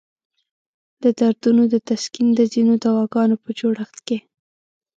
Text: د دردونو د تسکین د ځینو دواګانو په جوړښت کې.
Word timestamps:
د 1.03 1.05
دردونو 1.19 1.63
د 1.73 1.75
تسکین 1.87 2.27
د 2.35 2.41
ځینو 2.53 2.73
دواګانو 2.85 3.35
په 3.43 3.49
جوړښت 3.59 3.97
کې. 4.07 4.17